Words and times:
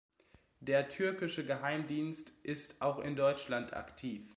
Der 0.61 0.89
türkische 0.89 1.45
Geheimdienst 1.45 2.31
ist 2.41 2.81
auch 2.81 2.97
in 2.97 3.15
Deutschland 3.15 3.73
aktiv. 3.75 4.27